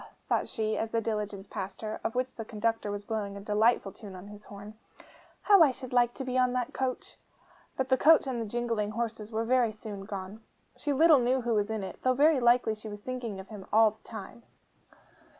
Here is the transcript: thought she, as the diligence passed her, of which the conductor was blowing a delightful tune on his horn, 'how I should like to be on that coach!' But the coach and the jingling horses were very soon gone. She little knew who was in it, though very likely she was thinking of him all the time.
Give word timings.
thought 0.27 0.47
she, 0.47 0.75
as 0.79 0.89
the 0.89 0.99
diligence 0.99 1.45
passed 1.45 1.83
her, 1.83 2.01
of 2.03 2.15
which 2.15 2.35
the 2.35 2.43
conductor 2.43 2.89
was 2.89 3.05
blowing 3.05 3.37
a 3.37 3.39
delightful 3.39 3.91
tune 3.91 4.15
on 4.15 4.29
his 4.29 4.45
horn, 4.45 4.73
'how 5.43 5.61
I 5.61 5.69
should 5.69 5.93
like 5.93 6.15
to 6.15 6.23
be 6.25 6.39
on 6.39 6.53
that 6.53 6.73
coach!' 6.73 7.19
But 7.77 7.89
the 7.89 7.97
coach 7.97 8.25
and 8.25 8.41
the 8.41 8.47
jingling 8.47 8.89
horses 8.89 9.31
were 9.31 9.45
very 9.45 9.71
soon 9.71 10.05
gone. 10.05 10.41
She 10.75 10.91
little 10.91 11.19
knew 11.19 11.41
who 11.41 11.53
was 11.53 11.69
in 11.69 11.83
it, 11.83 11.99
though 12.01 12.15
very 12.15 12.39
likely 12.39 12.73
she 12.73 12.89
was 12.89 13.01
thinking 13.01 13.39
of 13.39 13.49
him 13.49 13.67
all 13.71 13.91
the 13.91 14.03
time. 14.03 14.41